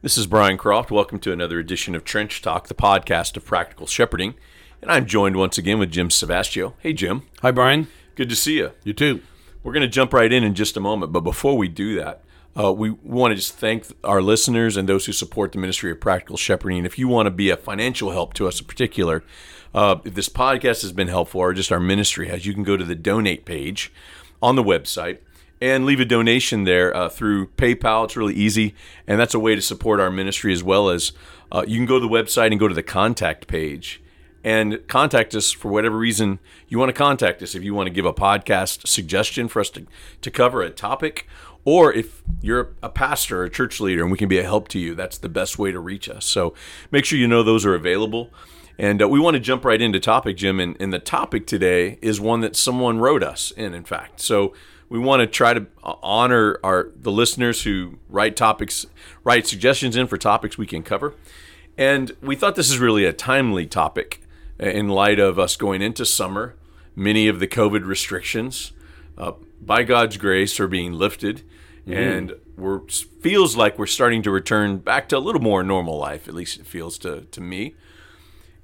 [0.00, 0.92] This is Brian Croft.
[0.92, 4.36] Welcome to another edition of Trench Talk, the podcast of practical shepherding.
[4.80, 6.74] And I'm joined once again with Jim Savastio.
[6.78, 7.22] Hey, Jim.
[7.42, 7.88] Hi, Brian.
[8.14, 8.70] Good to see you.
[8.84, 9.22] You too.
[9.64, 11.10] We're going to jump right in in just a moment.
[11.10, 12.22] But before we do that,
[12.56, 16.00] uh, we want to just thank our listeners and those who support the ministry of
[16.00, 16.84] practical shepherding.
[16.84, 19.24] If you want to be a financial help to us in particular,
[19.74, 22.76] uh, if this podcast has been helpful or just our ministry has, you can go
[22.76, 23.92] to the donate page
[24.40, 25.18] on the website
[25.60, 28.04] and leave a donation there uh, through PayPal.
[28.04, 28.74] It's really easy,
[29.06, 31.12] and that's a way to support our ministry as well as
[31.50, 34.02] uh, you can go to the website and go to the contact page
[34.44, 36.38] and contact us for whatever reason
[36.68, 37.54] you want to contact us.
[37.54, 39.86] If you want to give a podcast suggestion for us to,
[40.20, 41.26] to cover a topic,
[41.64, 44.68] or if you're a pastor or a church leader and we can be a help
[44.68, 46.24] to you, that's the best way to reach us.
[46.24, 46.54] So
[46.90, 48.30] make sure you know those are available.
[48.78, 50.60] And uh, we want to jump right into topic, Jim.
[50.60, 54.20] And, and the topic today is one that someone wrote us in, in fact.
[54.20, 54.54] So
[54.88, 58.86] we want to try to uh, honor our the listeners who write topics,
[59.24, 61.14] write suggestions in for topics we can cover.
[61.76, 64.22] And we thought this is really a timely topic
[64.58, 66.54] in light of us going into summer.
[66.96, 68.72] Many of the COVID restrictions,
[69.16, 71.44] uh, by God's grace, are being lifted,
[71.86, 71.92] mm-hmm.
[71.92, 76.26] and we're feels like we're starting to return back to a little more normal life.
[76.26, 77.76] At least it feels to to me.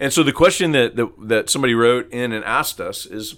[0.05, 3.37] And so the question that, that, that somebody wrote in and asked us is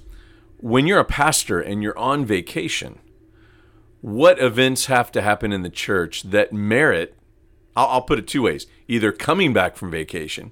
[0.56, 2.98] when you're a pastor and you're on vacation,
[4.00, 7.17] what events have to happen in the church that merit,
[7.77, 10.50] I'll, I'll put it two ways, either coming back from vacation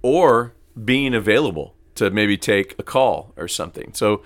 [0.00, 3.92] or being available to maybe take a call or something.
[3.94, 4.22] So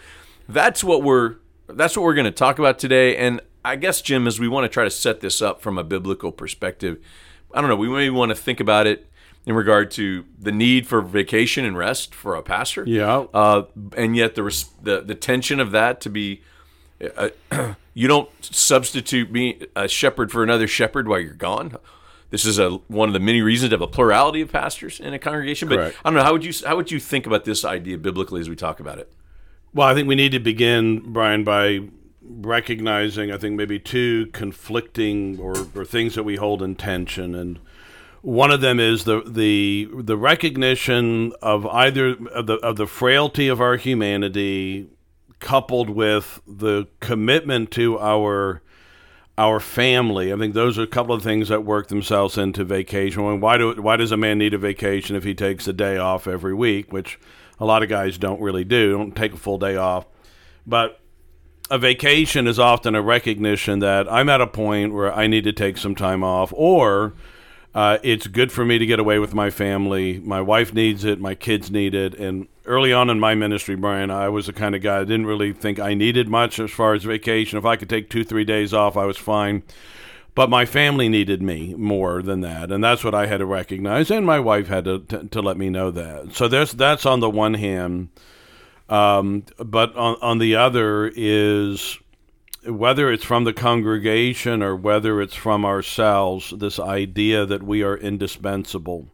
[0.46, 1.36] that's what we're
[1.66, 4.64] that's what we're going to talk about today and I guess Jim as we want
[4.64, 6.98] to try to set this up from a biblical perspective,
[7.54, 9.08] I don't know, we maybe want to think about it
[9.44, 12.84] in regard to the need for vacation and rest for a pastor.
[12.86, 13.26] Yeah.
[13.34, 13.64] Uh,
[13.96, 14.42] and yet the,
[14.82, 16.42] the the tension of that to be,
[17.16, 17.30] uh,
[17.94, 21.76] you don't substitute being a shepherd for another shepherd while you're gone.
[22.30, 25.12] This is a one of the many reasons to have a plurality of pastors in
[25.12, 25.68] a congregation.
[25.68, 25.96] But Correct.
[26.04, 28.48] I don't know how would you how would you think about this idea biblically as
[28.48, 29.12] we talk about it?
[29.74, 31.80] Well, I think we need to begin, Brian, by
[32.22, 37.58] recognizing I think maybe two conflicting or, or things that we hold in tension and
[38.22, 43.48] one of them is the the the recognition of either of the of the frailty
[43.48, 44.88] of our humanity,
[45.40, 48.62] coupled with the commitment to our
[49.36, 50.32] our family.
[50.32, 53.40] I think those are a couple of things that work themselves into vacation.
[53.40, 56.28] Why do why does a man need a vacation if he takes a day off
[56.28, 56.92] every week?
[56.92, 57.18] Which
[57.58, 58.96] a lot of guys don't really do.
[58.96, 60.06] Don't take a full day off,
[60.64, 61.00] but
[61.70, 65.52] a vacation is often a recognition that I'm at a point where I need to
[65.52, 67.14] take some time off, or
[67.74, 70.20] uh, it's good for me to get away with my family.
[70.20, 71.20] My wife needs it.
[71.20, 72.14] My kids need it.
[72.14, 75.26] And early on in my ministry, Brian, I was the kind of guy I didn't
[75.26, 77.58] really think I needed much as far as vacation.
[77.58, 79.62] If I could take two, three days off, I was fine.
[80.34, 84.10] But my family needed me more than that, and that's what I had to recognize.
[84.10, 86.34] And my wife had to to, to let me know that.
[86.34, 88.08] So there's that's on the one hand,
[88.88, 91.98] um, but on on the other is
[92.66, 97.96] whether it's from the congregation or whether it's from ourselves, this idea that we are
[97.96, 99.08] indispensable.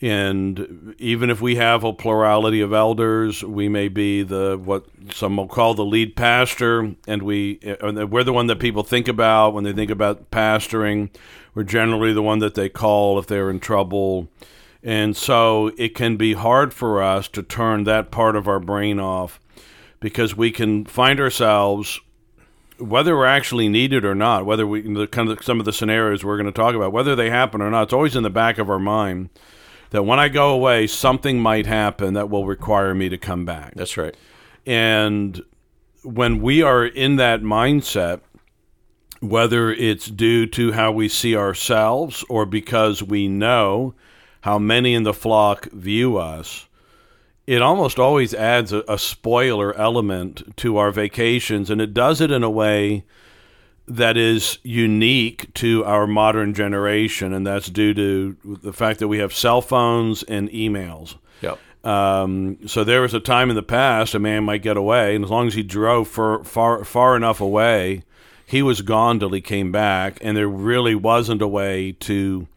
[0.00, 5.38] And even if we have a plurality of elders, we may be the what some
[5.38, 9.54] will call the lead pastor, and we uh, we're the one that people think about
[9.54, 11.08] when they think about pastoring.
[11.54, 14.28] We're generally the one that they call if they're in trouble,
[14.82, 19.00] and so it can be hard for us to turn that part of our brain
[19.00, 19.40] off
[19.98, 22.00] because we can find ourselves
[22.78, 26.24] whether we're actually needed or not, whether we the kind of some of the scenarios
[26.24, 28.58] we're going to talk about, whether they happen or not, it's always in the back
[28.58, 29.30] of our mind
[29.90, 33.74] that when I go away, something might happen that will require me to come back.
[33.74, 34.16] That's right.
[34.66, 35.40] And
[36.02, 38.20] when we are in that mindset,
[39.20, 43.94] whether it's due to how we see ourselves or because we know
[44.42, 46.68] how many in the flock view us,
[47.46, 52.30] it almost always adds a, a, spoiler element to our vacations, and it does it
[52.30, 53.04] in a way
[53.86, 59.18] that is unique to our modern generation, and that's due to the fact that we
[59.18, 61.16] have cell phones and emails.
[61.40, 61.58] Yep.
[61.84, 65.24] Um, so there was a time in the past a man might get away, and
[65.24, 68.02] as long as he drove for, far far enough away,
[68.44, 72.48] he was gone till he came back, and there really wasn't a way to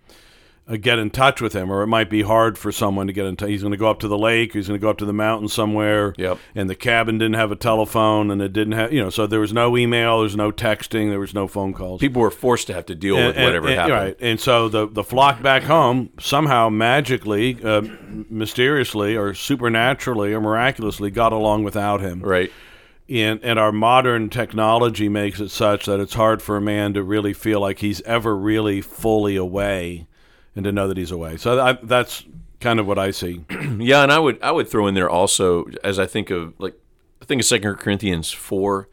[0.78, 3.36] get in touch with him, or it might be hard for someone to get in
[3.36, 3.50] touch.
[3.50, 5.14] He's going to go up to the lake, he's going to go up to the
[5.14, 6.14] mountain somewhere.
[6.18, 6.38] Yep.
[6.54, 9.40] And the cabin didn't have a telephone, and it didn't have, you know, so there
[9.40, 12.00] was no email, there was no texting, there was no phone calls.
[12.00, 13.96] People were forced to have to deal and, with whatever and, happened.
[13.96, 14.18] Right.
[14.20, 17.82] And so the the flock back home somehow magically, uh,
[18.30, 22.22] mysteriously, or supernaturally, or miraculously got along without him.
[22.22, 22.52] Right.
[23.10, 27.04] and and our modern technology makes it such that it's hard for a man to
[27.04, 30.08] really feel like he's ever really fully away,
[30.56, 31.38] and to know that he's away.
[31.38, 32.24] So I, that's
[32.60, 33.44] kind of what I see.
[33.80, 36.76] yeah, and I would I would throw in there also as I think of like
[37.22, 38.88] I think of Second Corinthians four,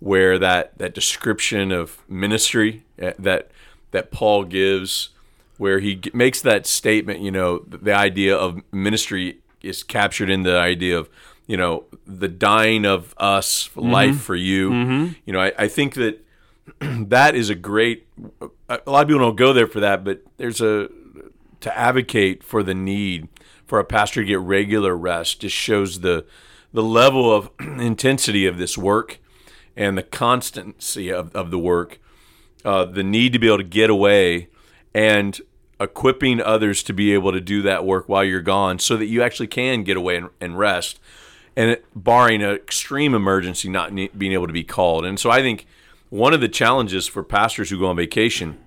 [0.00, 3.50] where that that description of ministry uh, that
[3.92, 5.10] that Paul gives,
[5.58, 7.20] where he makes that statement.
[7.20, 11.08] You know, the idea of ministry is captured in the idea of
[11.46, 14.72] you know the dying of us life for you
[15.24, 16.24] you know I, I think that
[16.80, 18.06] that is a great
[18.68, 20.88] a lot of people don't go there for that but there's a
[21.60, 23.28] to advocate for the need
[23.66, 26.24] for a pastor to get regular rest just shows the
[26.72, 29.18] the level of intensity of this work
[29.76, 31.98] and the constancy of, of the work
[32.64, 34.48] uh, the need to be able to get away
[34.94, 35.40] and
[35.78, 39.22] equipping others to be able to do that work while you're gone so that you
[39.22, 40.98] actually can get away and, and rest
[41.54, 45.04] and it, barring an extreme emergency not ne- being able to be called.
[45.04, 45.66] And so i think
[46.10, 48.58] one of the challenges for pastors who go on vacation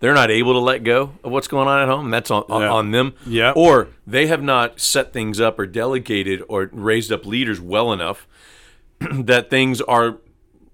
[0.00, 2.62] they're not able to let go of what's going on at home that's on, on,
[2.62, 2.72] Yeah.
[2.72, 3.52] on them Yeah.
[3.54, 8.26] or they have not set things up or delegated or raised up leaders well enough
[9.00, 10.18] that things are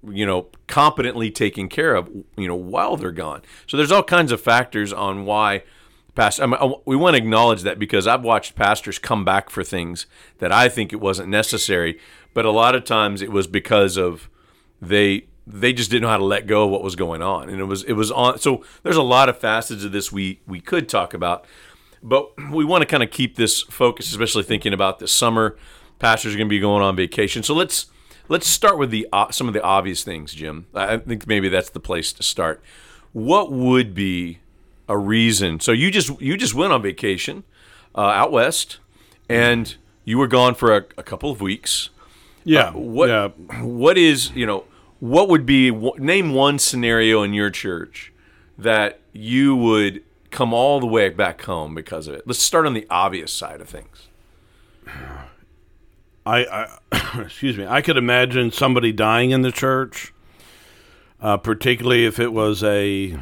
[0.08, 4.32] you know competently taken care of you know while they're gone so there's all kinds
[4.32, 5.62] of factors on why
[6.14, 9.50] past I mean, I- we want to acknowledge that because I've watched pastors come back
[9.50, 10.06] for things
[10.38, 11.98] that I think it wasn't necessary
[12.32, 14.30] but a lot of times it was because of
[14.80, 17.48] they they just didn't know how to let go of what was going on.
[17.48, 20.40] And it was it was on so there's a lot of facets of this we
[20.46, 21.44] we could talk about
[22.02, 25.56] but we want to kind of keep this focus especially thinking about this summer.
[25.98, 27.42] Pastors are going to be going on vacation.
[27.42, 27.86] So let's
[28.28, 30.66] let's start with the uh, some of the obvious things jim.
[30.74, 32.62] I think maybe that's the place to start.
[33.12, 34.38] What would be
[34.88, 35.60] a reason?
[35.60, 37.44] So you just you just went on vacation
[37.94, 38.78] uh, out west
[39.28, 39.74] and
[40.04, 41.90] you were gone for a, a couple of weeks.
[42.44, 42.70] Yeah.
[42.70, 43.28] what Yeah.
[43.60, 44.64] what is you know
[45.00, 48.12] what would be name one scenario in your church
[48.56, 52.74] that you would come all the way back home because of it let's start on
[52.74, 54.08] the obvious side of things
[56.28, 56.78] I, I
[57.20, 57.66] excuse me.
[57.66, 60.12] I could imagine somebody dying in the church,
[61.20, 63.18] uh, particularly if it was a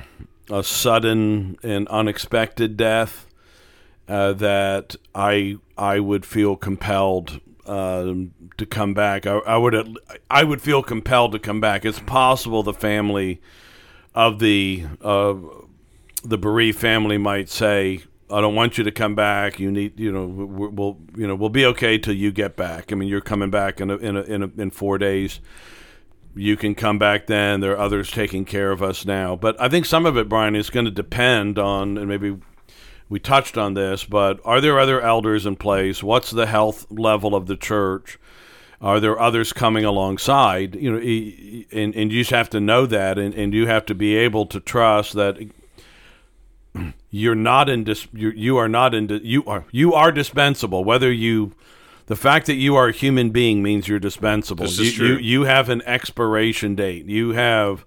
[0.51, 3.27] a sudden and unexpected death.
[4.09, 9.27] Uh, that I I would feel compelled um, to come back.
[9.27, 9.99] I, I would
[10.31, 11.85] I would feel compelled to come back.
[11.85, 13.41] It's possible the family
[14.15, 15.35] of the uh,
[16.25, 19.61] the bereaved family might say, "I don't want you to come back.
[19.61, 22.93] You need, you know, we'll, we'll you know, we'll be okay till you get back.
[22.93, 25.41] I mean, you're coming back in a, in a, in, a, in four days.
[26.35, 27.61] You can come back then.
[27.61, 29.37] There are others taking care of us now.
[29.37, 32.37] But I think some of it, Brian, is going to depend on, and maybe
[33.09, 36.03] we touched on this, but are there other elders in place?
[36.03, 38.19] What's the health level of the church?
[38.81, 40.75] Are there others coming alongside?
[40.75, 43.95] You know, and, and you just have to know that, and, and you have to
[43.95, 45.39] be able to trust that
[47.11, 50.85] you're not in dis- you you are not in di- you are you are dispensable.
[50.85, 51.53] Whether you
[52.07, 54.67] the fact that you are a human being means you're dispensable.
[54.67, 55.07] This you, is true.
[55.07, 57.07] you you have an expiration date.
[57.07, 57.87] You have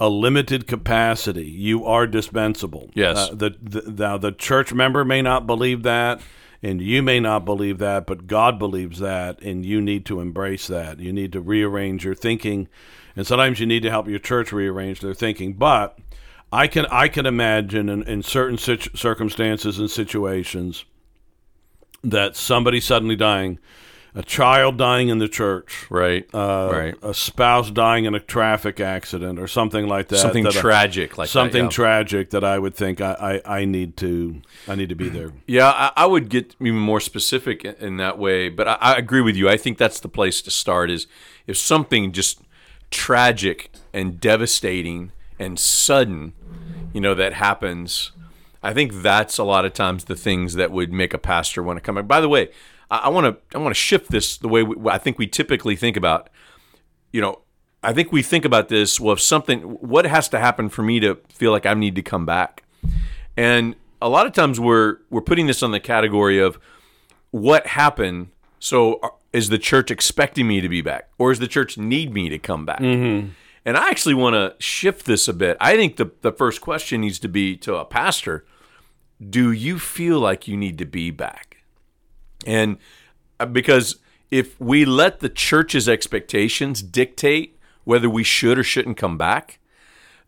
[0.00, 1.46] a limited capacity.
[1.46, 2.90] You are dispensable.
[2.94, 3.18] Yes.
[3.18, 6.22] Uh, the, the now the church member may not believe that,
[6.62, 10.66] and you may not believe that, but God believes that, and you need to embrace
[10.68, 10.98] that.
[10.98, 12.66] You need to rearrange your thinking,
[13.14, 15.52] and sometimes you need to help your church rearrange their thinking.
[15.52, 15.98] But
[16.50, 20.86] I can I can imagine in, in certain situ- circumstances and situations
[22.02, 23.58] that somebody suddenly dying,
[24.14, 28.80] a child dying in the church, right uh, right a spouse dying in a traffic
[28.80, 30.18] accident or something like that.
[30.18, 31.70] something that I- tragic like that, something yeah.
[31.70, 35.32] tragic that I would think I, I, I need to I need to be there.
[35.46, 38.92] Yeah, I, I would get even more specific in, in that way, but I, I
[38.94, 39.48] agree with you.
[39.48, 40.90] I think that's the place to start.
[40.90, 41.06] Is
[41.46, 42.40] if something just
[42.90, 46.34] tragic and devastating and sudden,
[46.92, 48.12] you know, that happens.
[48.62, 51.78] I think that's a lot of times the things that would make a pastor want
[51.78, 52.06] to come back.
[52.06, 52.50] By the way,
[52.90, 55.76] I want to I want to shift this the way we, I think we typically
[55.76, 56.28] think about.
[57.12, 57.40] You know,
[57.82, 59.00] I think we think about this.
[59.00, 62.02] Well, if something, what has to happen for me to feel like I need to
[62.02, 62.64] come back?
[63.36, 66.58] And a lot of times we're we're putting this on the category of
[67.30, 68.28] what happened.
[68.58, 72.12] So uh, is the church expecting me to be back, or does the church need
[72.12, 72.80] me to come back?
[72.80, 73.30] Mm-hmm.
[73.64, 75.56] And I actually want to shift this a bit.
[75.60, 78.44] I think the the first question needs to be to a pastor:
[79.26, 81.50] Do you feel like you need to be back?
[82.46, 82.78] And
[83.38, 83.96] uh, because
[84.30, 89.58] if we let the church's expectations dictate whether we should or shouldn't come back,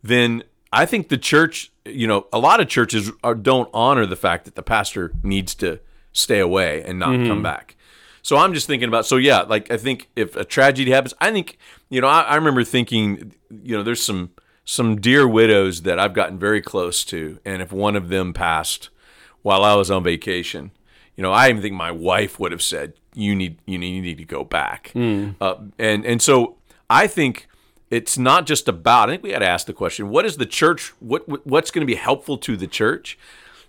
[0.02, 0.42] then
[0.72, 4.46] I think the church, you know, a lot of churches are, don't honor the fact
[4.46, 5.80] that the pastor needs to
[6.12, 7.76] stay away and not come back.
[8.22, 9.04] So I'm just thinking about.
[9.04, 11.58] So yeah, like I think if a tragedy happens, I think
[11.90, 14.30] you know I, I remember thinking you know there's some
[14.64, 18.90] some dear widows that I've gotten very close to, and if one of them passed
[19.42, 20.70] while I was on vacation,
[21.16, 24.02] you know I even think my wife would have said you need you need, you
[24.02, 26.56] need to go back, uh, and and so
[26.88, 27.46] I think
[27.90, 29.08] it's not just about.
[29.08, 30.92] I think we got to ask the question: What is the church?
[31.00, 33.18] What what- what's going to be helpful to the church?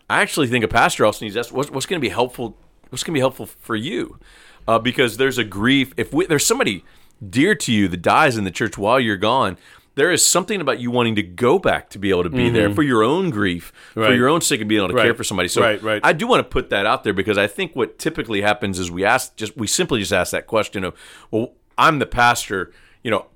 [0.09, 2.57] I actually think a pastor also needs to ask what's, what's going to be helpful.
[2.89, 4.19] What's going to be helpful for you?
[4.67, 5.93] Uh, because there's a grief.
[5.97, 6.85] If we, there's somebody
[7.27, 9.57] dear to you that dies in the church while you're gone,
[9.95, 12.73] there is something about you wanting to go back to be able to be there
[12.73, 14.15] for your own grief, for Mm-hmm.
[14.15, 15.47] Your own sake, and being able to care for somebody.
[15.47, 16.01] So Right, right.
[16.03, 18.89] I do want to put that out there because I think what typically happens is
[18.89, 20.95] we ask just we simply just ask that question of,
[21.31, 22.71] well, I'm the pastor,
[23.03, 23.27] you know,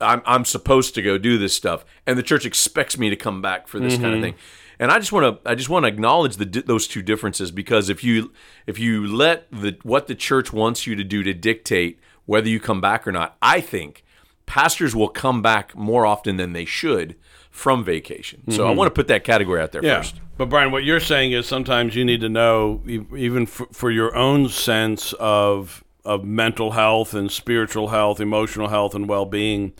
[0.00, 3.42] I'm I'm supposed to go do this stuff, and the church expects me to come
[3.42, 4.34] back for this kind of thing.
[4.78, 7.90] And I just want to I just want to acknowledge the those two differences because
[7.90, 8.32] if you
[8.66, 12.58] if you let the what the church wants you to do to dictate whether you
[12.60, 14.02] come back or not, I think
[14.50, 17.14] pastors will come back more often than they should
[17.52, 18.42] from vacation.
[18.50, 19.98] So I want to put that category out there Yeah.
[19.98, 20.20] first.
[20.36, 24.14] But Brian, what you're saying is sometimes you need to know, even for, for your
[24.16, 29.72] own sense of of mental health and spiritual health, emotional health, and well being,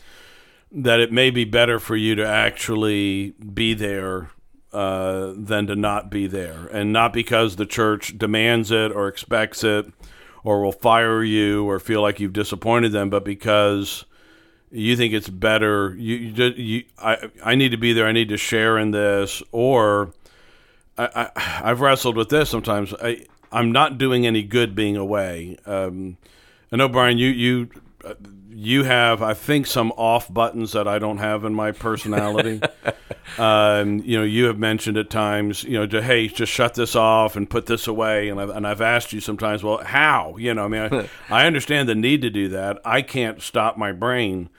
[0.71, 4.29] that it may be better for you to actually be there
[4.71, 9.63] uh, than to not be there, and not because the church demands it or expects
[9.65, 9.85] it,
[10.45, 14.05] or will fire you or feel like you've disappointed them, but because
[14.71, 18.29] you think it's better you, you, you I, I need to be there i need
[18.29, 20.13] to share in this or
[20.97, 22.93] I, I, i've wrestled with this sometimes.
[22.93, 25.57] I, i'm not doing any good being away.
[25.65, 26.17] Um,
[26.71, 27.69] i know brian you you
[28.05, 28.13] uh,
[28.49, 32.61] you have i think some off buttons that i don't have in my personality.
[33.37, 36.97] Um, you know you have mentioned at times you know to, hey just shut this
[36.97, 38.27] off and put this away.
[38.27, 40.35] And I've, and I've asked you sometimes well how?
[40.37, 41.09] You know i mean I,
[41.43, 42.79] I understand the need to do that.
[42.83, 44.49] I can't stop my brain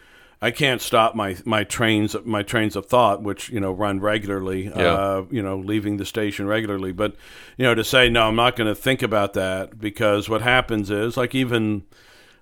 [0.43, 4.71] I can't stop my my trains my trains of thought, which you know run regularly.
[4.73, 6.91] Uh, you know, leaving the station regularly.
[6.91, 7.15] But
[7.57, 10.91] you know, to say no, I'm not going to think about that because what happens
[10.91, 11.85] is like even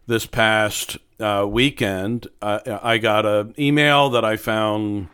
[0.06, 5.08] this past uh, weekend, uh, I got an email that I found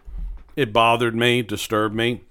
[0.55, 2.23] it bothered me, disturbed me.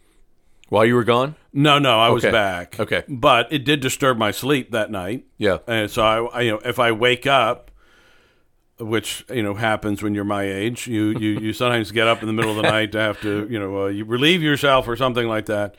[0.70, 1.36] While you were gone?
[1.54, 2.80] No, no, I was back.
[2.80, 3.04] Okay.
[3.08, 5.26] but it did disturb my sleep that night.
[5.38, 5.60] Yeah.
[5.68, 7.70] And so I, I, you know, if I wake up,
[8.80, 12.28] which you know happens when you're my age, you you you sometimes get up in
[12.28, 14.96] the middle of the night to have to you know uh, you relieve yourself or
[14.96, 15.76] something like that.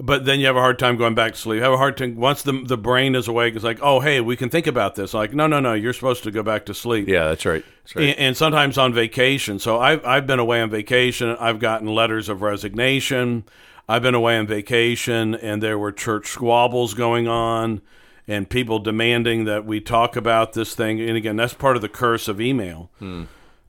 [0.00, 1.56] But then you have a hard time going back to sleep.
[1.56, 3.54] You have a hard time once the the brain is awake.
[3.54, 5.12] It's like, oh hey, we can think about this.
[5.12, 7.08] Like, no, no, no, you're supposed to go back to sleep.
[7.08, 7.64] Yeah, that's right.
[7.82, 8.08] That's right.
[8.10, 9.58] And, and sometimes on vacation.
[9.58, 11.36] So I've, I've been away on vacation.
[11.40, 13.44] I've gotten letters of resignation.
[13.88, 17.80] I've been away on vacation, and there were church squabbles going on
[18.28, 21.00] and people demanding that we talk about this thing.
[21.00, 22.90] And again, that's part of the curse of email.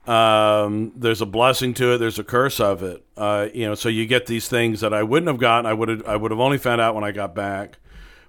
[0.06, 2.00] Um, there's a blessing to it.
[2.00, 3.06] There's a curse of it.
[3.16, 5.66] Uh, you know, so you get these things that I wouldn't have gotten.
[5.66, 6.06] I would have.
[6.06, 7.78] I would have only found out when I got back.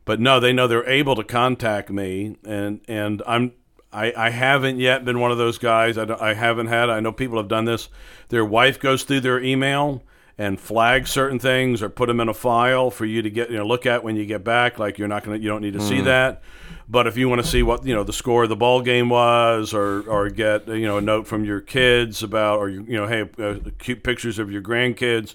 [0.04, 3.52] But no, they know they're able to contact me, and and I'm.
[3.92, 5.98] I, I haven't yet been one of those guys.
[5.98, 6.90] I, I haven't had.
[6.90, 7.88] I know people have done this.
[8.28, 10.04] Their wife goes through their email
[10.40, 13.58] and flag certain things or put them in a file for you to get you
[13.58, 14.78] know look at when you get back.
[14.78, 16.42] Like you're not gonna you don't need to see that.
[16.88, 19.10] But if you want to see what you know the score of the ball game
[19.10, 23.06] was, or or get you know a note from your kids about, or you know
[23.06, 25.34] hey uh, cute pictures of your grandkids,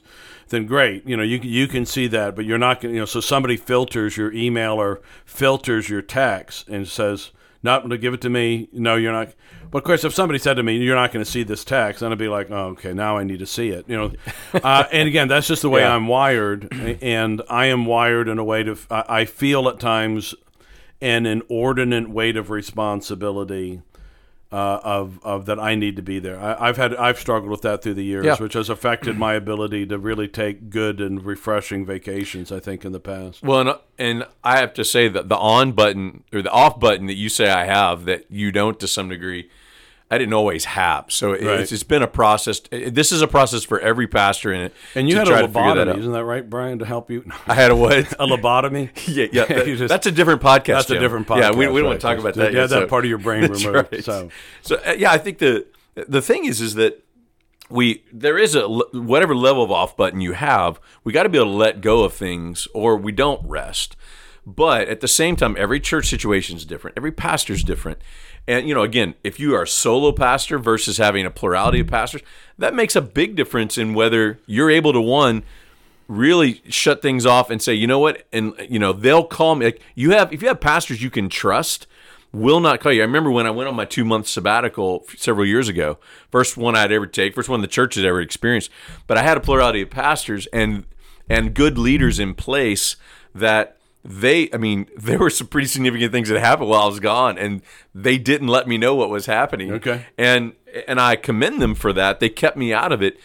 [0.49, 1.07] then great.
[1.07, 3.05] You know you can- you can see that, but you're not going to you know
[3.05, 7.29] so somebody filters your email or filters your text and says
[7.65, 8.69] not going to give it to me.
[8.71, 9.33] No, you're not.
[9.69, 11.99] But of course, if somebody said to me, "You're not going to see this text,"
[11.99, 14.11] then I'd be like, "Oh, okay, now I need to see it." You know,
[14.63, 15.93] uh, and again, that's just the way Yeah.
[15.95, 18.77] I'm wired, and I am wired in a way to.
[18.89, 20.33] I I feel at times
[21.01, 23.81] an inordinate weight of responsibility
[24.51, 26.39] uh, of of that I need to be there.
[26.39, 28.35] I, I've had I've struggled with that through the years, Yeah.
[28.37, 32.51] which has affected my ability to really take good and refreshing vacations.
[32.51, 33.43] I think in the past.
[33.43, 37.07] Well, and, and I have to say that the on button or the off button
[37.07, 39.49] that you say I have that you don't to some degree,
[40.11, 41.05] I didn't always have.
[41.11, 41.59] So it- Right.
[41.61, 42.61] it's, it's been a process.
[42.71, 44.73] This is a process for every pastor in it.
[44.93, 45.99] And you had a that lobotomy, out.
[45.99, 46.77] isn't that right, Brian?
[46.79, 47.93] To help you, I had a what?
[48.19, 48.89] a lobotomy.
[49.07, 49.45] yeah, yeah.
[49.55, 50.65] that- just- that's a different podcast.
[50.65, 51.39] That's a different podcast.
[51.39, 52.53] Yeah, we, we don't want to talk about that.
[52.53, 53.65] yet, that so- part of your brain removed.
[53.65, 54.03] right.
[54.03, 54.29] So
[54.61, 57.03] so uh, yeah, I think the the thing is is that
[57.69, 61.39] we there is a whatever level of off button you have, we got to be
[61.39, 63.95] able to let go of things, or we don't rest.
[64.45, 66.97] But at the same time, every church situation is different.
[66.97, 67.99] Every pastor is different.
[68.47, 71.87] And, you know, again, if you are a solo pastor versus having a plurality of
[71.87, 72.21] pastors,
[72.59, 75.41] that makes a big difference in whether you're able to, one,
[76.07, 78.27] really shut things off and say, you know what?
[78.31, 79.65] And, you know, they'll call me.
[79.65, 81.87] Like, you have, if you have pastors you can trust,
[82.31, 83.01] will not call you.
[83.01, 85.97] I remember when I went on my two month sabbatical several years ago,
[86.29, 88.69] first one I'd ever take, first one the church had ever experienced.
[89.07, 90.85] But I had a plurality of pastors and
[91.27, 92.97] and good leaders in place
[93.33, 93.74] that
[94.05, 97.37] they I mean, there were some pretty significant things that happened while I was gone
[97.37, 97.61] and
[97.93, 99.71] they didn't let me know what was happening.
[99.73, 100.05] Okay.
[100.17, 100.53] And
[100.87, 102.19] and I commend them for that.
[102.19, 103.19] They kept me out of it.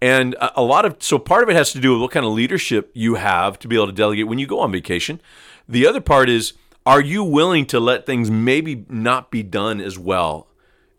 [0.00, 2.32] And a lot of so part of it has to do with what kind of
[2.32, 5.20] leadership you have to be able to delegate when you go on vacation.
[5.66, 6.52] The other part is
[6.84, 10.48] are you willing to let things maybe not be done as well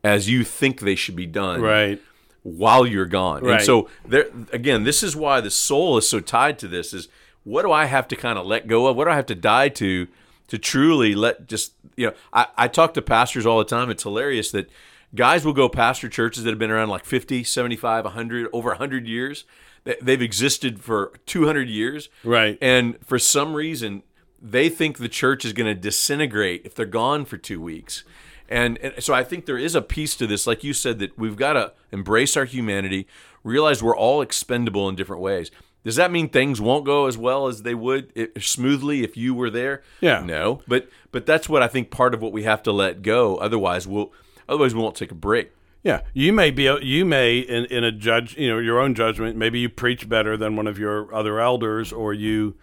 [0.04, 1.62] as you think they should be done?
[1.62, 2.01] Right.
[2.42, 3.44] While you're gone.
[3.44, 3.58] Right.
[3.58, 7.08] And so there again, this is why the soul is so tied to this is
[7.46, 8.98] what do I have to kind of let go of?
[8.98, 10.08] What do I have to die to
[10.48, 13.90] to truly let just you know, I, I talk to pastors all the time.
[13.90, 14.70] It's hilarious that
[15.16, 19.08] guys will go pastor churches that have been around like 50, 75, 100, over 100
[19.08, 19.46] years.
[19.86, 22.10] They- They've existed for 200 years.
[22.25, 22.58] Right.
[22.62, 24.04] And for some reason,
[24.42, 28.04] they think the church is going to disintegrate if they're gone for two weeks.
[28.50, 31.18] And, and so I think there is a piece to this, like you said, that
[31.18, 33.08] we've got to embrace our humanity,
[33.44, 35.50] realize we're all expendable in different ways.
[35.86, 38.12] Does that mean things won't go as well as they would
[38.42, 39.84] smoothly if you were there?
[40.01, 40.20] Yeah.
[40.22, 43.38] No, but but that's what I think part of what we have to let go.
[43.38, 44.12] Otherwise, we'll
[44.50, 45.51] otherwise we won't take a break.
[45.84, 49.38] Yeah, you may be you may in, in a judge you know your own judgment
[49.38, 52.56] maybe you preach better than one of your other elders or you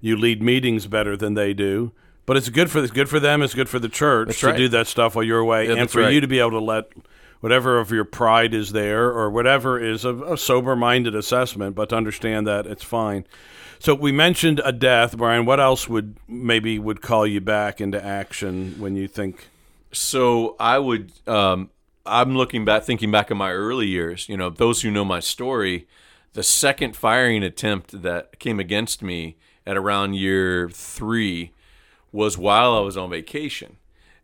[0.00, 1.92] you lead meetings better than they do.
[2.24, 3.42] But it's good for it's good for them.
[3.42, 4.56] It's good for the church to right.
[4.56, 6.14] do that stuff while you're away, Yeah, and for right.
[6.14, 6.90] you to be able to let
[7.40, 11.96] whatever of your pride is there or whatever is a, a sober-minded assessment, but to
[11.96, 13.26] understand that it's fine.
[13.78, 15.46] So we mentioned a death, Brian.
[15.46, 19.48] What else would maybe would call you back into action when you think?
[19.90, 21.12] So I would.
[21.26, 21.70] Um,
[22.06, 24.28] I'm looking back, thinking back in my early years.
[24.28, 25.86] You know, those who know my story,
[26.32, 31.52] the second firing attempt that came against me at around year three
[32.12, 33.76] was while I was on vacation,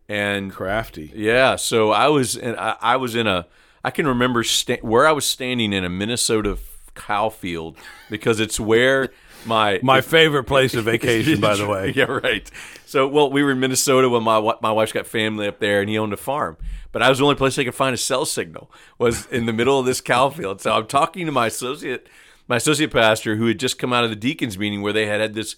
[0.09, 1.13] and Crafty.
[1.15, 3.47] yeah, so I was in, I, I was in a
[3.85, 6.59] I can remember sta- where I was standing in a Minnesota
[6.95, 7.77] cow field
[8.11, 9.11] because it's where
[9.47, 11.93] my My favorite place of vacation, by the way.
[11.95, 12.51] yeah, right.
[12.85, 15.89] So, well, we were in Minnesota when my my wife's got family up there, and
[15.91, 16.57] he owned a farm.
[16.93, 19.53] But I was the only place I could find a cell signal was in the
[19.53, 20.61] middle of this cow field.
[20.63, 22.09] So I'm talking to my associate,
[22.49, 25.21] my associate pastor, who had just come out of the deacons meeting where they had
[25.21, 25.57] had this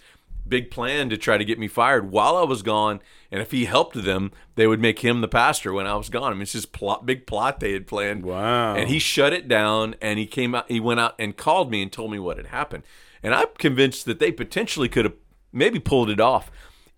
[0.49, 3.01] big plan to try to get me fired while I was gone.
[3.31, 6.33] And if he helped them, they would make him the pastor when I was gone.
[6.33, 8.25] I mean, it's this plot, big plot they had planned.
[8.25, 8.75] Wow.
[8.75, 10.71] And he shut it down, and he came out.
[10.71, 12.85] He went out and called me and told me what had happened.
[13.23, 15.15] And I'm convinced that they potentially could have
[15.53, 16.51] maybe pulled it off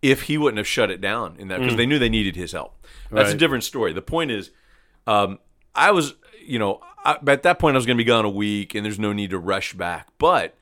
[0.03, 2.53] if he wouldn't have shut it down in that because they knew they needed his
[2.53, 2.87] help.
[3.11, 3.93] That's a different story.
[3.93, 4.51] The point is,
[5.07, 5.39] um,
[5.75, 8.31] I was, you know, I, at that point I was going to be gone a
[8.31, 10.09] week, and there's no need to rush back.
[10.19, 10.57] But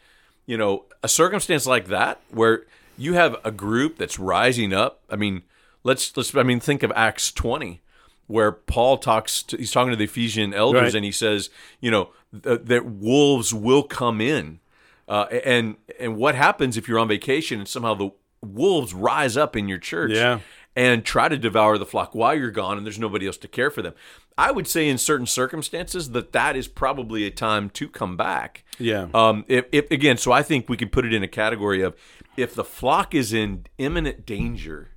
[0.47, 2.65] you know, a circumstance like that where
[2.99, 5.01] you have a group that's rising up.
[5.09, 5.43] I mean,
[5.85, 6.35] let's let's.
[6.37, 7.81] I mean, think of Acts 20,
[8.27, 9.43] where Paul talks.
[9.45, 10.95] To, he's talking to the Ephesian elders, Right.
[10.97, 11.49] and he says,
[11.81, 12.11] you know,
[12.43, 14.61] th- that wolves will come in.
[15.09, 18.11] Uh, and and what happens if you're on vacation and somehow the
[18.43, 20.41] wolves rise up in your church Yeah.
[20.79, 23.71] And try to devour the flock while you're gone and there's nobody else to care
[23.71, 23.95] for them?
[24.39, 28.63] I would say in certain circumstances that that is probably a time to come back.
[28.79, 29.09] Yeah.
[29.13, 31.97] Um, if, if again, so I think we can put it in a category of
[32.37, 34.91] if the flock is in imminent danger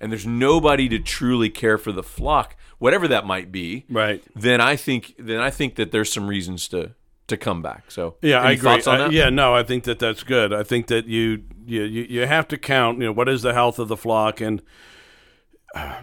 [0.00, 4.22] and there's nobody to truly care for the flock, whatever that might be, Right.
[4.34, 6.94] Then I think then I think that there's some reasons to
[7.28, 7.90] to come back.
[7.92, 8.70] So Yeah, I agree.
[8.70, 9.12] I- that?
[9.12, 10.52] yeah, no, I think that that's good.
[10.52, 12.98] I think that you you you, you have to count.
[12.98, 14.60] You know, what is the health of the flock, and
[15.74, 16.02] uh,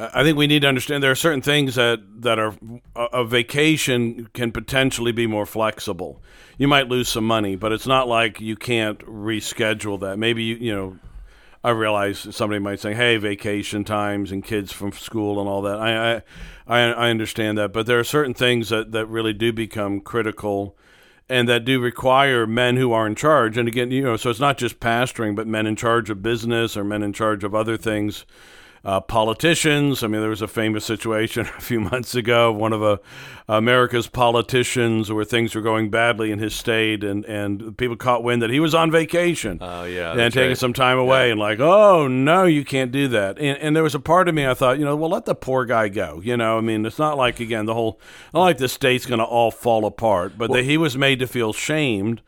[0.00, 2.54] I think we need to understand there are certain things that that are
[2.96, 6.22] a, a vacation can potentially be more flexible.
[6.56, 10.18] You might lose some money, but it's not like you can't reschedule that.
[10.18, 10.98] Maybe you you know.
[11.62, 15.78] I realize somebody might say, "Hey, vacation times and kids from school and all that."
[15.78, 16.22] I,
[16.66, 20.74] I, I, understand that, but there are certain things that, that really do become critical,
[21.28, 23.58] and that do require men who are in charge.
[23.58, 26.78] And again, you know, so it's not just pastoring, but men in charge of business
[26.78, 28.24] or men in charge of other things.
[28.82, 30.02] Uh, politicians.
[30.02, 32.50] I mean, there was a famous situation a few months ago.
[32.50, 32.96] of One of uh,
[33.46, 38.40] America's politicians, where things were going badly in his state, and, and people caught wind
[38.40, 40.12] that he was on vacation Oh yeah.
[40.12, 40.58] and taking right.
[40.58, 43.38] some time away and like, oh no, you can't do that.
[43.38, 45.34] And, and there was a part of me I thought, you know, well, let the
[45.34, 46.20] poor guy go.
[46.24, 48.00] You know, I mean, it's not like again the whole,
[48.32, 51.26] not like the state's going to all fall apart, but that he was made to
[51.26, 52.22] feel shamed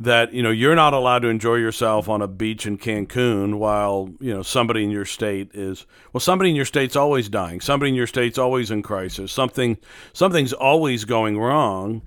[0.00, 4.10] that you know you're not allowed to enjoy yourself on a beach in Cancun while
[4.18, 7.60] you know somebody in your state is well somebody in your state's always dying.
[7.60, 9.30] Somebody in your state's always in crisis.
[9.30, 9.76] Something
[10.14, 12.02] something's always going wrong.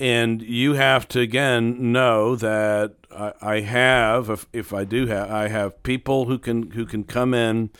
[0.00, 5.30] And you have to again know that I, I have if, if I do have
[5.30, 7.70] I have people who can who can come in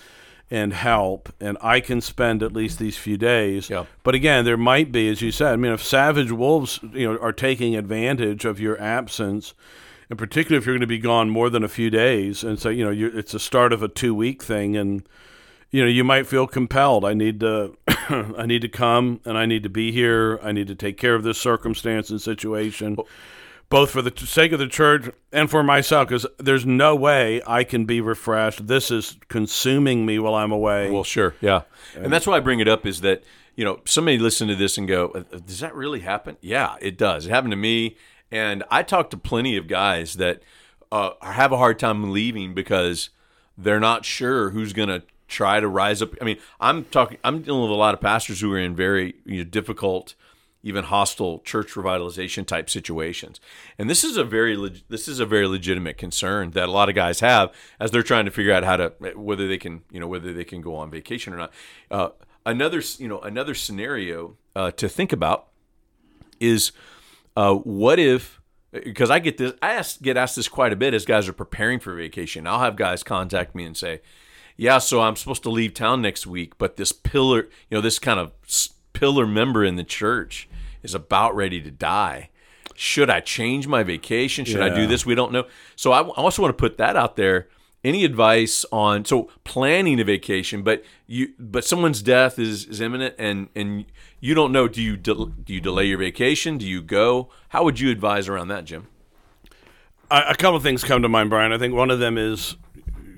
[0.50, 3.70] and help, and I can spend at least these few days.
[3.70, 3.86] Yeah.
[4.02, 7.18] But again, there might be, as you said, I mean, if savage wolves, you know,
[7.18, 9.54] are taking advantage of your absence,
[10.10, 12.68] and particularly if you're going to be gone more than a few days, and so
[12.68, 15.08] you know, it's the start of a two week thing, and
[15.70, 17.04] you know, you might feel compelled.
[17.04, 20.38] I need to, I need to come, and I need to be here.
[20.42, 22.96] I need to take care of this circumstance and situation
[23.68, 27.64] both for the sake of the church and for myself, because there's no way I
[27.64, 28.66] can be refreshed.
[28.66, 30.90] This is consuming me while I'm away.
[30.90, 31.62] Well, sure, yeah,
[31.96, 33.24] and that's why I bring it up is that
[33.56, 36.98] you know somebody listen to this and go, "Uh, "Does that really happen?" Yeah, it
[36.98, 37.26] does.
[37.26, 37.96] It happened to me,
[38.30, 40.42] and I talked to plenty of guys that
[40.92, 43.10] uh, have a hard time leaving because
[43.56, 46.10] they're not sure who's going to try to rise up.
[46.20, 47.18] I mean, I'm talking.
[47.24, 50.14] I'm dealing with a lot of pastors who are in very you know, difficult
[50.64, 53.38] even hostile church revitalization type situations.
[53.78, 56.88] And this is a very leg- this is a very legitimate concern that a lot
[56.88, 60.00] of guys have as they're trying to figure out how to whether they can you
[60.00, 61.52] know whether they can go on vacation or not.
[61.90, 62.08] Uh,
[62.46, 65.48] another you know another scenario uh, to think about
[66.40, 66.72] is
[67.36, 68.40] uh, what if
[68.72, 71.34] because I get this I ask, get asked this quite a bit as guys are
[71.34, 72.46] preparing for vacation.
[72.46, 74.00] I'll have guys contact me and say,
[74.56, 77.98] "Yeah, so I'm supposed to leave town next week, but this pillar, you know, this
[77.98, 78.32] kind of
[78.94, 80.48] pillar member in the church
[80.84, 82.30] is about ready to die.
[82.76, 84.44] Should I change my vacation?
[84.44, 85.06] Should I do this?
[85.06, 85.46] We don't know.
[85.76, 87.48] So I also want to put that out there.
[87.82, 93.14] Any advice on so planning a vacation, but you but someone's death is, is imminent
[93.18, 93.84] and and
[94.20, 94.68] you don't know.
[94.68, 96.56] Do you del- do you delay your vacation?
[96.56, 97.28] Do you go?
[97.50, 98.88] How would you advise around that, Jim?
[100.10, 101.52] a, a couple of things come to mind, Brian.
[101.52, 102.56] I think one of them is,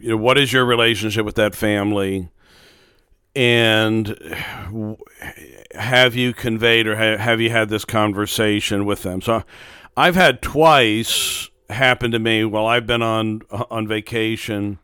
[0.01, 2.31] you know, what is your relationship with that family,
[3.35, 4.09] and
[5.77, 9.21] have you conveyed or ha- have you had this conversation with them?
[9.21, 9.43] So,
[9.97, 14.79] I've had twice happen to me while I've been on on vacation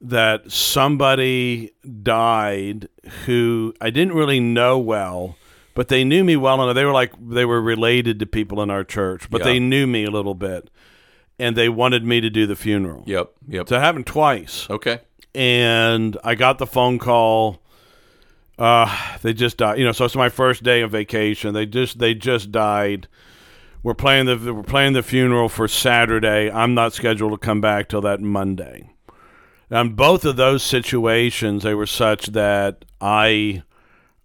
[0.00, 1.70] that somebody
[2.02, 2.88] died
[3.24, 5.36] who I didn't really know well,
[5.74, 6.74] but they knew me well enough.
[6.74, 9.44] They were like they were related to people in our church, but Yeah.
[9.52, 10.68] they knew me a little bit,
[11.38, 13.02] and they wanted me to do the funeral.
[13.06, 13.30] Yep.
[13.48, 13.68] Yep.
[13.70, 14.98] So it happened twice, Okay.
[15.34, 17.60] and I got the phone call.
[18.58, 19.78] Uh, they just died.
[19.78, 21.54] You know, so it's my first day of vacation.
[21.54, 23.08] They just they just died.
[23.82, 26.50] We're playing the we're playing the funeral for Saturday.
[26.50, 28.94] I'm not scheduled to come back till that Monday.
[29.70, 33.62] And both of those situations, they were such that I,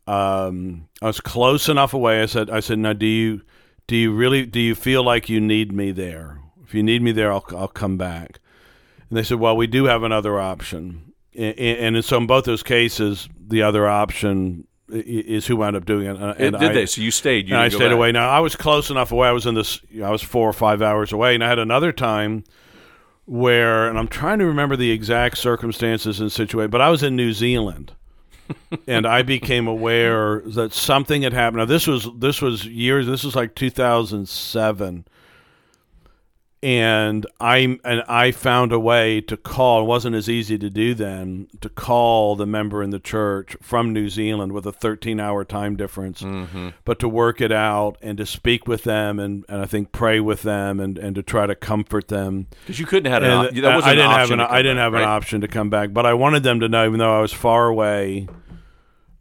[0.06, 2.22] um, I was close enough away.
[2.22, 3.42] I said, I said, now do you,
[3.88, 6.40] do you really, do you feel like you need me there?
[6.64, 8.40] If you need me there, I'll, I'll come back.
[9.10, 11.09] And they said, well, we do have another option.
[11.40, 16.18] And, so in both those cases, the other option is who wound up doing it.
[16.18, 16.86] And Did I, they?
[16.86, 17.48] So you stayed.
[17.48, 17.92] You and I stayed back.
[17.92, 18.12] away.
[18.12, 19.30] Now I was close enough away.
[19.30, 19.80] I was in this.
[20.04, 22.44] I was four or five hours away, and I had another time
[23.26, 27.16] where, and I'm trying to remember the exact circumstances and situation, but I was in
[27.16, 27.94] New Zealand,
[28.88, 31.60] and I became aware that something had happened.
[31.60, 33.08] Now this was this was years.
[33.08, 35.06] This was like 2007.
[36.62, 39.84] And I and I found a way to call.
[39.84, 43.94] It wasn't as easy to do then to call the member in the church from
[43.94, 46.70] New Zealand with a 13-hour time difference Mm-hmm.
[46.84, 50.20] but to work it out and to speak with them and, and I think pray
[50.20, 52.48] with them and, and to try to comfort them.
[52.66, 54.84] Because you couldn't have an that wasn't I an didn't have an I didn't back,
[54.84, 57.22] have an option to come back, but I wanted them to know, even though I
[57.22, 58.28] was far away.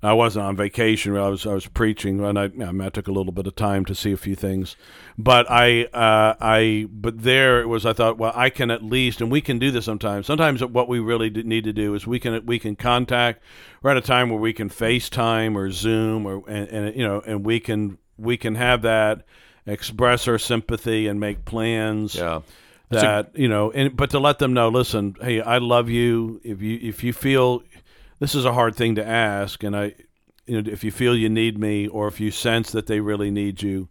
[0.01, 1.17] I wasn't on vacation.
[1.17, 3.97] I was I was preaching, and I, I, took a little bit of time to
[3.97, 4.77] see a few things.
[5.17, 7.85] But I uh, I but there it was.
[7.85, 10.27] I thought, well, I can at least, and we can do this sometimes.
[10.27, 13.43] Sometimes what we really need to do is we can we can contact.
[13.83, 17.21] We're at a time where we can FaceTime or Zoom or and, and you know,
[17.27, 19.25] and we can we can have that
[19.67, 22.41] express our sympathy and make plans Yeah.
[22.91, 26.63] That you know and but to let them know listen hey i love you if
[26.63, 27.63] you if you feel
[28.19, 29.95] this is a hard thing to ask and i
[30.47, 33.31] you know if you feel you need me or if you sense that they really
[33.31, 33.89] need you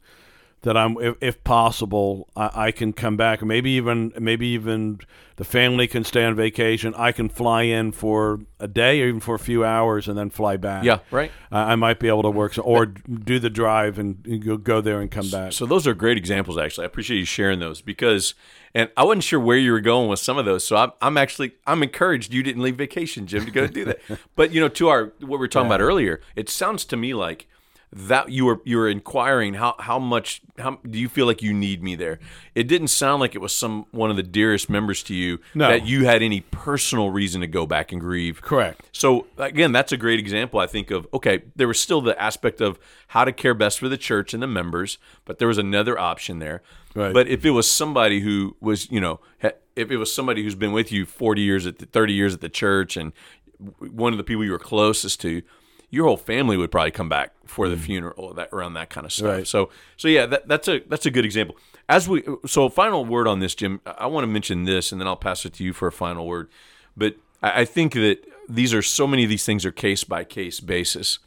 [0.61, 4.99] that i'm if, if possible I, I can come back maybe even maybe even
[5.35, 9.19] the family can stay on vacation i can fly in for a day or even
[9.19, 10.99] for a few hours and then fly back Yeah.
[11.11, 11.31] Right.
[11.51, 14.57] i, I might be able to work so, or do the drive and, and go,
[14.57, 16.83] go there and come back So those are great examples, actually.
[16.85, 18.33] I appreciate you sharing those because,
[18.73, 20.65] and I wasn't sure where you were going with some of those.
[20.65, 23.99] So I'm, I'm actually, I'm encouraged you didn't leave vacation, Jim, to go do that.
[24.35, 27.13] but you know, to our what we were talking about earlier, it sounds to me
[27.13, 27.47] like
[27.93, 31.53] that you were you were inquiring how how much how do you feel like you
[31.53, 32.19] need me there?
[32.53, 35.69] It didn't sound like it was some one of the dearest members to you No.
[35.69, 38.41] that you had any personal reason to go back and grieve.
[38.41, 40.59] correct So again, that's a great example.
[40.59, 43.87] I think of okay, there was still the aspect of how to care best for
[43.87, 46.61] the church and the members, but there was another option there.
[46.93, 47.13] Right.
[47.13, 49.19] But if it was somebody who was, you know,
[49.75, 52.41] if it was somebody who's been with you forty years at the thirty years at
[52.41, 53.13] the church, and
[53.79, 55.41] one of the people you were closest to,
[55.89, 57.81] your whole family would probably come back for the mm.
[57.81, 59.27] funeral that around that kind of stuff.
[59.27, 59.47] Right.
[59.47, 61.57] So so yeah, that, that's a that's a good example.
[61.89, 63.81] As we so final word on this, Jim.
[63.85, 66.27] I want to mention this, and then I'll pass it to you for a final
[66.27, 66.49] word.
[66.95, 70.23] But I, I think that these are so many of these things are case by
[70.23, 71.19] case basis.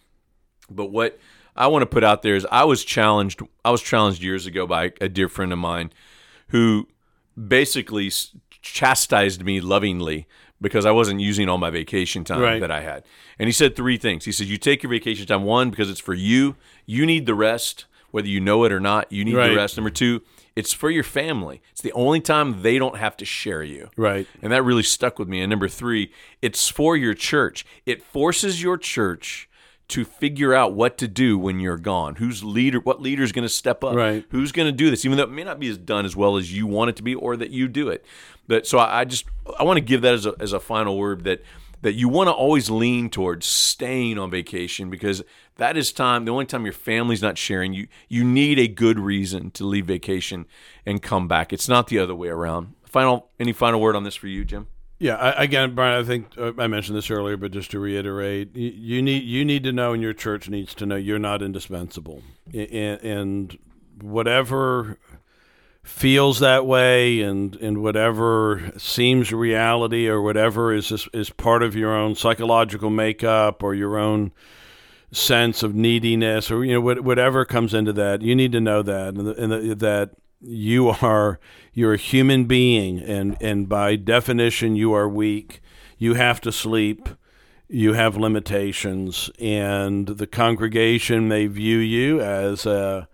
[0.70, 1.18] But what
[1.56, 3.42] I want to put out there is I was challenged.
[3.64, 5.92] I was challenged years ago by a dear friend of mine
[6.48, 6.88] who
[7.48, 8.10] basically
[8.62, 10.26] chastised me lovingly
[10.60, 12.60] because I wasn't using all my vacation time Right.
[12.60, 13.04] that I had.
[13.38, 14.24] And he said three things.
[14.24, 16.56] He said, "You take your vacation time one because it's for you.
[16.86, 19.10] You need the rest, whether you know it or not.
[19.10, 19.48] You need Right.
[19.50, 19.76] the rest.
[19.76, 20.22] Number two,
[20.56, 21.62] it's for your family.
[21.70, 24.26] It's the only time they don't have to share you." Right.
[24.42, 25.40] And that really stuck with me.
[25.40, 26.10] And number three,
[26.42, 27.64] it's for your church.
[27.86, 29.48] It forces your church
[29.90, 32.16] to figure out what to do when you're gone.
[32.16, 32.80] Who's leader?
[32.80, 33.94] What leader's going to step up?
[33.94, 34.24] Right.
[34.30, 35.04] Who's going to do this?
[35.04, 37.02] Even though it may not be as done as well as you want it to
[37.02, 38.04] be, or that you do it.
[38.46, 39.26] But so I, I just
[39.58, 41.42] I want to give that as a as a final word that
[41.82, 45.22] that you want to always lean towards staying on vacation because
[45.56, 48.98] that is time the only time your family's not sharing you you need a good
[48.98, 50.46] reason to leave vacation
[50.84, 54.14] and come back it's not the other way around final any final word on this
[54.14, 54.66] for you jim
[55.00, 55.98] Yeah, I, again, Brian.
[55.98, 59.46] I think uh, I mentioned this earlier, but just to reiterate, you, you need you
[59.46, 63.58] need to know, and your church needs to know, you're not indispensable, and, and
[64.02, 64.98] whatever
[65.82, 71.74] feels that way, and and whatever seems reality, or whatever is is, is part of
[71.74, 74.32] your own psychological makeup or your own
[75.12, 79.14] sense of neediness, or you know whatever comes into that, you need to know that,
[79.14, 80.10] and, and that
[80.40, 81.38] you are
[81.72, 85.60] you're a human being and and by definition you are weak.
[85.98, 87.08] You have to sleep.
[87.68, 89.30] You have limitations.
[89.38, 93.08] And the congregation may view you as a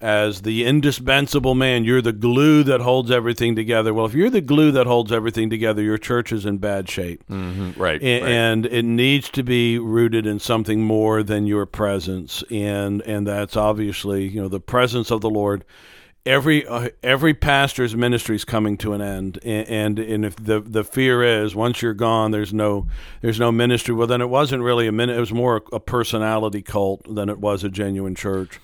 [0.00, 1.82] as the indispensable man.
[1.82, 3.92] You're the glue that holds everything together.
[3.92, 7.24] Well if you're the glue that holds everything together your church is in bad shape.
[7.28, 7.80] Mm-hmm.
[7.80, 12.44] Right, a- and it needs to be rooted in something more than your presence.
[12.50, 15.64] And and that's obviously you know the presence of the lord
[16.28, 20.60] every uh, every pastor's ministry is coming to an end and, and and if the
[20.60, 22.86] the fear is once you're gone there's no
[23.22, 26.60] there's no ministry well then it wasn't really a min it was more a personality
[26.60, 28.60] cult than it was a genuine church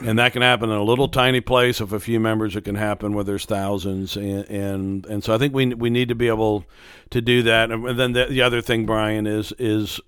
[0.00, 2.56] and that can happen in a little tiny place of a few members.
[2.56, 6.08] It can happen where there's thousands, and and, and so I think we we need
[6.08, 6.64] to be able
[7.10, 7.70] to do that.
[7.70, 10.00] And then the, the other thing, Brian, is is,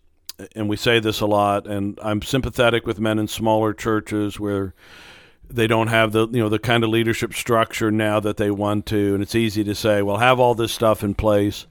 [0.56, 4.74] and we say this a lot, and I'm sympathetic with men in smaller churches where
[5.48, 8.86] they don't have the you know the kind of leadership structure now that they want
[8.86, 11.66] to, and it's easy to say, well, have all this stuff in place.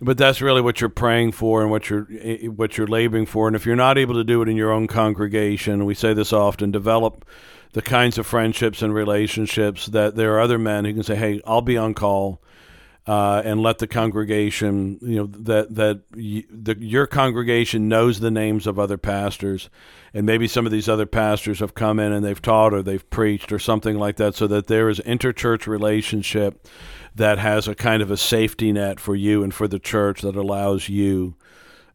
[0.00, 3.46] But that's really what you're praying for and what you're eh, what you're laboring for.
[3.46, 6.32] And if you're not able to do it in your own congregation, we say this
[6.32, 7.24] often: develop
[7.72, 11.40] the kinds of friendships and relationships that there are other men who can say, "Hey,
[11.46, 12.42] I'll be on call,"
[13.06, 18.30] uh, and let the congregation, you know, that that y- the, your congregation knows the
[18.30, 19.68] names of other pastors,
[20.14, 23.08] and maybe some of these other pastors have come in and they've taught or they've
[23.10, 26.68] preached or something like that, so that there is interchurch relationship
[27.14, 30.36] that has a kind of a safety net for you and for the church that
[30.36, 31.34] allows you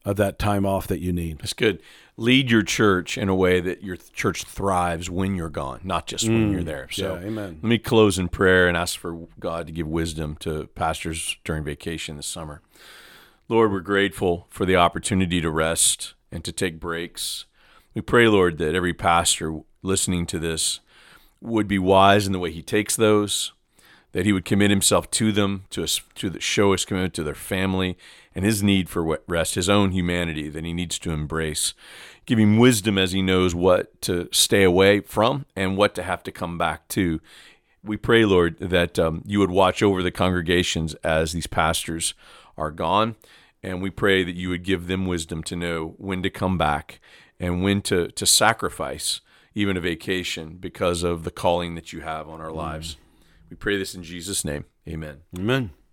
[0.08, 1.40] uh, that time off that you need.
[1.40, 1.82] That's good.
[2.16, 6.28] Lead your church in a way that your church thrives when you're gone, not just
[6.28, 6.88] when you're there.
[6.90, 7.22] So, Mm.
[7.22, 7.60] yeah, amen.
[7.62, 11.64] Let me close in prayer and ask for God to give wisdom to pastors during
[11.64, 12.62] vacation this summer.
[13.50, 17.46] Lord, we're grateful for the opportunity to rest and to take breaks.
[17.94, 20.80] We pray, Lord, that every pastor listening to this
[21.42, 23.54] would be wise in the way he takes those,
[24.12, 27.24] that he would commit himself to them, to us, to the, show his commitment to
[27.24, 27.98] their family
[28.38, 31.74] and his need for rest, his own humanity that he needs to embrace.
[32.28, 36.22] Give him wisdom as he knows what to stay away from and what to have
[36.22, 37.20] to come back to.
[37.84, 42.14] We pray, Lord, that um, you would watch over the congregations as these pastors
[42.60, 43.16] are gone.
[43.64, 47.00] And we pray that you would give them wisdom to know when to come back
[47.40, 49.20] and when to, to sacrifice
[49.56, 52.98] even a vacation because of the calling that you have on our lives.
[53.50, 54.66] We pray this in Jesus' name.
[54.88, 55.22] Amen.
[55.36, 55.72] Amen.